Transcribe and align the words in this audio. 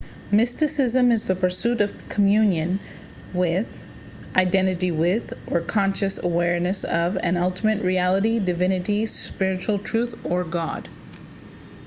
mysticism 0.31 1.11
is 1.11 1.25
the 1.25 1.35
pursuit 1.35 1.79
of 1.79 2.09
communion 2.09 2.79
with 3.35 3.83
identity 4.35 4.89
with 4.91 5.31
or 5.45 5.61
conscious 5.61 6.17
awareness 6.23 6.83
of 6.83 7.17
an 7.21 7.37
ultimate 7.37 7.83
reality 7.83 8.39
divinity 8.39 9.05
spiritual 9.05 9.77
truth 9.77 10.15
or 10.25 10.43
god 10.43 10.89